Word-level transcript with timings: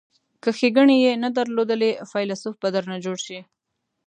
که 0.41 0.49
ښیګڼې 0.57 0.97
یې 1.05 1.13
نه 1.23 1.29
درلودلې 1.37 1.91
فیلسوف 2.09 2.55
به 2.61 2.69
درنه 2.75 2.97
جوړ 3.05 3.17
شي. 3.25 3.39